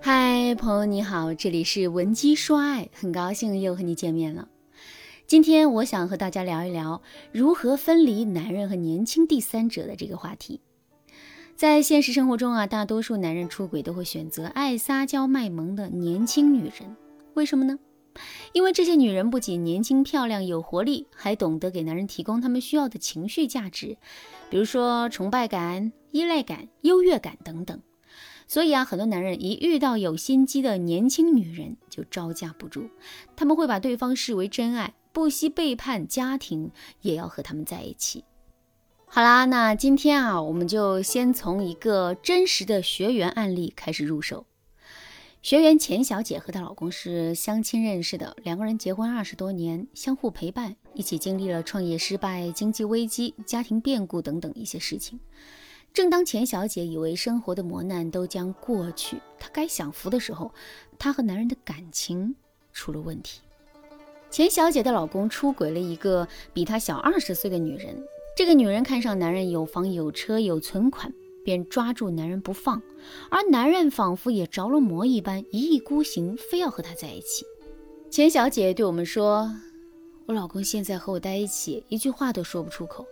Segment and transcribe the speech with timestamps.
[0.00, 4.48] 嗨，朋友你好，这里是文姬说爱，很高兴又和你见面了。
[5.28, 10.60] 今天我想和大家聊一聊如何分离男人和年轻第三者的这个话题。
[11.54, 16.96] 在现实生活中啊，大多数男人出轨都会选择爱撒娇卖萌的年轻女人，
[17.34, 17.78] 为什么呢？
[18.52, 23.96] 因为这些女人不仅年轻漂亮有活力，还懂得给男人提供他们需要的情绪价值，
[24.50, 27.80] 比如说崇拜感、依赖感、优越感等等。
[28.52, 32.90] 所以啊，很多男人一遇到有心机的年轻女人就招架不住，
[33.34, 38.24] 他们会把对方视为真爱，不惜背叛家庭也要和他们在一起。
[39.06, 44.44] 好啦，那今天啊，我们就先从一个真实的学员案例开始入手。
[45.40, 55.18] 学员钱小姐和她老公是相亲认识的，两个人结婚二十多年，相互陪伴，一起经历了创业失败、经济危机、家庭变故等等一些事情。
[55.92, 60.52] 正当钱小姐以为生活的磨难都将过去，她该享福的时候，
[60.98, 62.34] 她和男人的感情
[62.72, 63.40] 出了问题。
[64.30, 68.02] 钱小姐的老公出轨了一个比她小二十岁的女人，
[68.36, 71.12] 这个女人看上男人有房有车有存款。
[71.44, 72.80] 便抓住男人不放，
[73.28, 77.44] 而男人仿佛也着了魔一般，一意孤行，非要和她在一起。
[78.08, 79.52] 钱小姐对我们说
[80.26, 83.04] ：“我老公现在和我在一起，一句话都说不出口，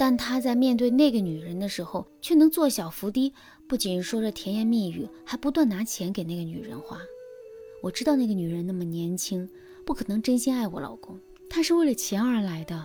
[0.00, 3.34] 但他在面对那个女人的时候，却能做小伏低，
[3.68, 6.98] 不仅说着甜言蜜语，还不断拿钱给那个女人花。
[7.82, 9.46] 我知道那个女人那么年轻，
[9.84, 12.82] 不可能真心爱我老公，她是为了钱而来的。”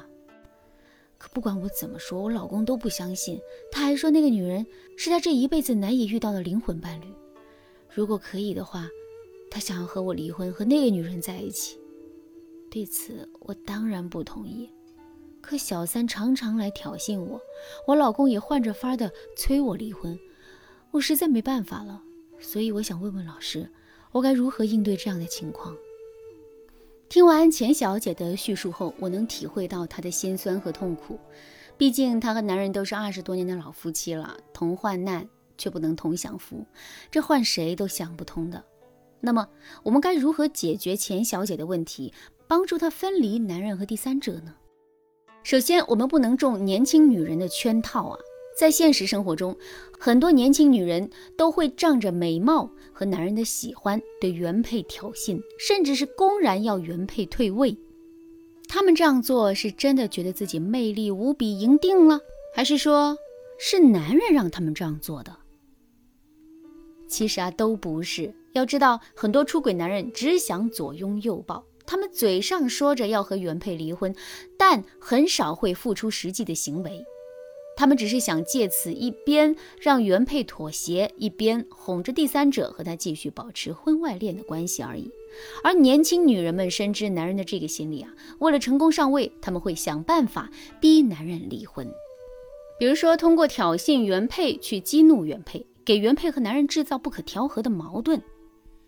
[1.17, 3.39] 可不管我怎么说，我老公都不相信。
[3.71, 7.05] 他还说那个女人是他这一辈子难以遇到的灵魂伴侣。
[7.89, 8.89] 如果可以的话，
[9.49, 11.79] 他想要和我离婚，和那个女人在一起。
[12.69, 14.69] 对此，我当然不同意。
[15.45, 17.39] 可小三常常来挑衅我，
[17.85, 20.19] 我老公也换着法的催我离婚，
[20.89, 22.01] 我实在没办法了。
[22.39, 23.69] 所以我想问问老师，
[24.11, 25.75] 我该如何应对这样的情况？
[27.07, 31.19] 听完钱小姐的叙述后，我能体会到她的心酸和痛苦。
[31.77, 36.65] 毕竟她和男人都是二十多年的老夫妻了，同患难却不能同享福，
[37.11, 38.63] 这换谁都想不通的。
[39.21, 39.47] 那么，
[39.83, 42.11] 我们该如何解决钱小姐的问题，
[42.47, 44.55] 帮助她分离男人和第三者呢？
[45.45, 48.17] 首先，我们不能中年轻女人的圈套啊。
[48.57, 49.55] 在现实生活中，
[49.99, 51.07] 很多年轻女人
[51.37, 57.77] 都会仗着美貌和男人的喜欢，对原配挑衅，甚至是公然要原配退位。
[58.67, 62.19] 他们这样做是真的觉得自己魅力无比赢定了，
[62.55, 63.15] 还是说
[63.59, 65.31] 是男人让他们这样做的？
[67.07, 68.33] 其实啊，都不是。
[68.53, 74.15] 要知道，很多出轨男人只想左拥右抱，他们嘴上说着要和原配离婚，
[74.57, 77.03] 但很少会付出实际的行为。
[77.77, 85.11] 他们只是想借此一边让原配妥协，一边哄着第三者和他继续保持婚外恋的关系而已。
[85.61, 91.85] 而年轻女人们深知男人的这个心理啊，为了成功上位，他们会想办法逼男人离婚，
[92.79, 98.21] 比如说通过挑衅原配去激怒原配，给原配和男人制造不可调和的矛盾。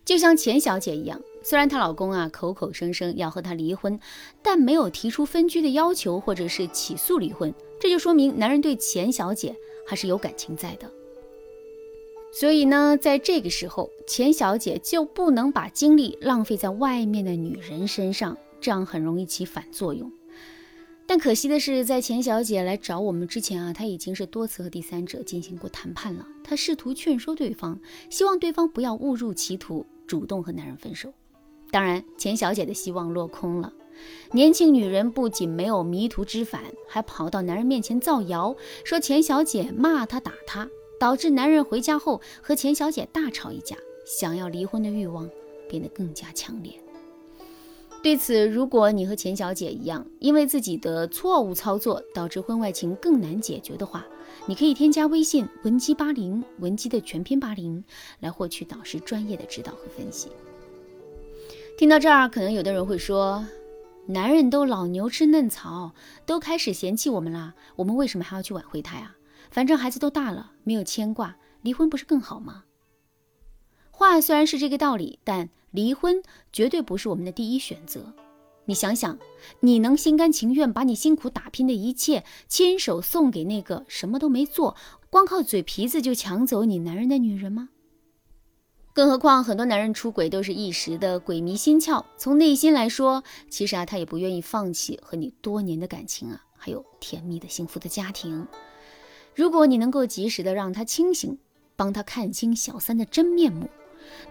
[0.05, 3.97] 就像钱小姐一样，虽然她老公啊口口声声要和她离婚，
[4.41, 7.53] 但没有提出分居的要求或者是起诉离婚。
[7.79, 9.55] 这就说明男人对钱小姐
[9.87, 10.91] 还是有感情在的，
[12.33, 20.11] 所以呢，在这个时候，钱小姐就不能把精力浪费在外面的女人身上，这样很容易起反作用。
[21.05, 26.27] 但可惜的是，在钱小姐来找我们之前啊，她已经是多次和第三者进行过谈判了。
[26.43, 27.79] 她试图劝说对方，
[28.09, 31.13] 希望对方不要误入歧途，主动和男人分手。
[31.71, 33.73] 当然，钱小姐的希望落空了。
[34.31, 40.69] 年轻女人不仅没有迷途知返，还跑到男人面前造谣，说钱小姐骂她打她，
[40.99, 43.75] 导致男人回家后和钱小姐大吵一架，
[44.05, 45.29] 想要离婚的欲望
[45.67, 46.71] 变得更加强烈。
[48.03, 54.05] 对此，如果你和钱小姐一样，因为自己的错误操作导致婚外情更难解决的话，
[54.45, 57.83] 你可以添加微信文姬八零，文姬的全拼八零，
[58.19, 60.29] 来获取导师专业的指导和分析。
[61.77, 63.45] 听到这儿，可能有的人会说。
[64.07, 65.93] 男人都老牛吃嫩草，
[66.25, 69.15] 都开始嫌弃我们了，我们为什么还要去挽回他呀？
[69.51, 72.63] 反正孩子都大了，没有牵挂，离婚不是更好吗？
[73.91, 78.11] 话虽然是这个道理，但离婚绝对不是我们的第一选择。
[78.65, 79.19] 你想想，
[79.59, 84.75] 你能心甘情愿把你辛苦打拼的一切亲手送给那个什么都没做，
[85.11, 87.69] 光靠嘴皮子就抢走你男人的女人吗？
[88.97, 92.03] 更何况，很多男人出轨都是一时的鬼迷心窍。
[92.17, 98.47] 从内心来说，其实啊，他也不愿意放弃和你多年的感情啊，还有甜蜜的幸福的家庭。
[99.35, 101.37] 如果你能够及时的让他清醒，
[101.75, 103.69] 帮他看清小三的真面目。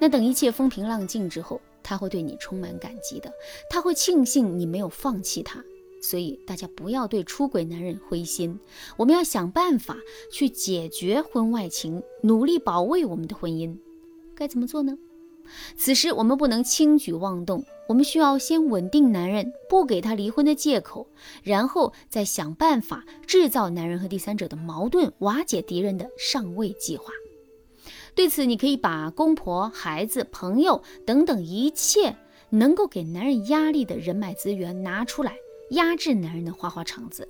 [0.00, 3.32] 那等一切风平浪静之后，他会对你充满感激的，
[3.70, 5.62] 他会庆幸你没有放弃他。
[6.02, 8.58] 所以大家不要对出轨男人灰心，
[8.96, 9.96] 我们要想办法
[10.32, 13.78] 去解决婚外情，努力保卫我们的婚姻。
[14.36, 14.96] 该怎么做呢？
[15.76, 21.06] 此时我们不能轻举妄动，我们需要先稳定男人，不给他离婚的借口，
[21.44, 27.12] 然后再想办法制造男人和第三者的矛盾，瓦解敌人的上位计划。
[28.14, 32.16] 对此，你可以把公婆、孩子、朋友等等一切
[32.50, 35.36] 能够给男人压力的人脉资源拿出来，
[35.70, 37.28] 压制男人的花花肠子。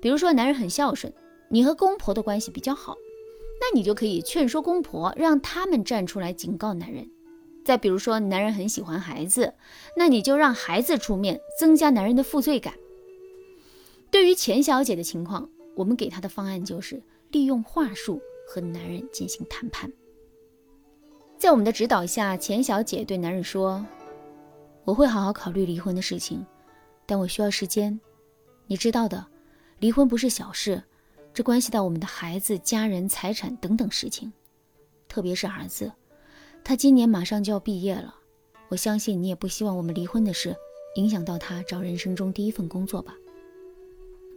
[0.00, 1.12] 比如说，男人很孝顺，
[1.50, 2.96] 你和公婆的关系比较好。
[3.60, 7.10] 那你就可以劝说公婆，让他们站出来警告男人。
[7.64, 9.52] 再比如说，男人很喜欢孩子，
[9.96, 12.72] 那你就让孩子出面，增加男人的负罪感。
[14.10, 19.92] 对于钱小姐的情况，我们给她的方案就是利用话术和男人进行谈判。
[21.36, 23.84] 在我们的指导下，钱小姐对男人说
[24.84, 26.46] ：“我会好好考虑离婚的事情，
[27.04, 28.00] 但我需要时间。
[28.66, 29.26] 你知道的，
[29.78, 30.82] 离婚不是小事。”
[31.34, 34.32] 这关系到我们的孩子、家人、财产等等事情，
[35.08, 35.92] 特别是儿子，
[36.64, 38.14] 他今年马上就要毕业了。
[38.68, 40.54] 我相信你也不希望我们离婚的事
[40.96, 43.14] 影响到他找人生中第一份工作吧。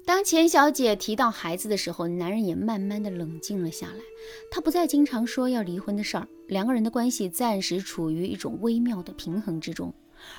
[0.06, 4.00] 当钱小姐提到孩子的时候，男人也慢慢的冷静了下来。
[4.52, 9.94] 他不再经常说要离婚的事儿，两个人的关系暂时处于一种微妙的平衡之中。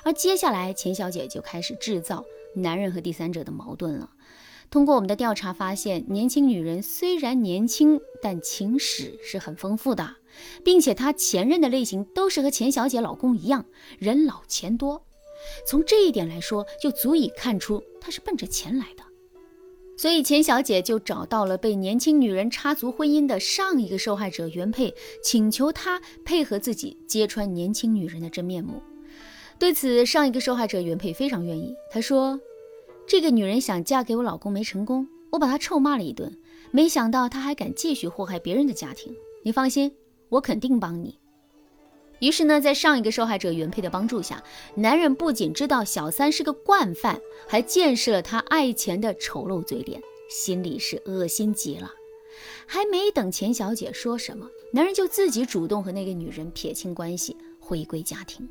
[0.04, 4.10] 而接下来，钱小姐就开始制造男人和第三者的矛盾了。
[4.72, 10.16] 通过我们的调查发现，年轻女人虽然年轻，但情史是很丰富的，
[10.64, 13.66] 并且她前任的类型都是和钱小姐老公一样，
[13.98, 15.04] 人老钱多。
[15.66, 19.04] 从这一点来说，就足以看出她是奔着钱来的。
[19.98, 28.82] 所以钱小姐就找到了被年轻女人插足婚姻的上一个受害者原配，请求她配合自己揭穿年轻女人的真面目。
[29.58, 32.40] 对此，上一个受害者原配非常愿意，他说。
[33.06, 36.36] 这个女人想嫁给我老公没成功，我把她臭骂了一顿，
[36.70, 39.14] 没想到她还敢继续祸害别人的家庭。
[39.42, 39.94] 你放心，
[40.28, 41.18] 我肯定帮你。
[42.20, 44.42] 于是呢，在上一个受害者原配的帮助下，
[44.76, 50.00] 男人不仅知道小三是个惯犯，还见识了他爱钱的丑陋嘴脸，
[50.30, 51.90] 心里是恶心极了。
[52.64, 58.48] 还没等钱小姐说什么，男人就自己主动和那个女人撇清关系，回归家庭。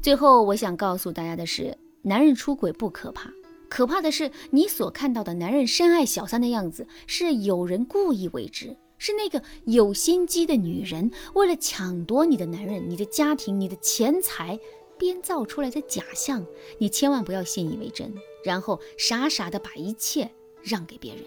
[0.00, 3.30] 最后，我想告诉大家的是，男人出轨不可怕。
[3.70, 14.58] 可怕的是，你所看到的男人深爱小三的样子，是有人故意为之，是那个有心机的女人为了抢夺你的男人、你的家庭、你的钱财，
[14.98, 16.44] 编造出来的假象。
[16.78, 18.12] 你千万不要信以为真，
[18.44, 20.28] 然后傻傻的把一切
[20.62, 21.24] 让给别人。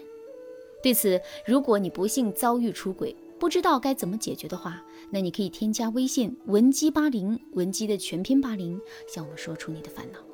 [0.82, 10.33] 对此，如果你不幸遭遇出轨，不知道该怎么解决的话，那你可以添加微信文姬八零，文姬的全拼八零，向我们说出你的烦恼。